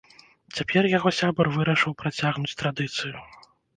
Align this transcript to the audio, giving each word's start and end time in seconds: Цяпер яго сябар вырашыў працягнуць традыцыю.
Цяпер 0.55 0.87
яго 0.93 1.09
сябар 1.19 1.49
вырашыў 1.57 1.95
працягнуць 2.01 2.57
традыцыю. 2.63 3.15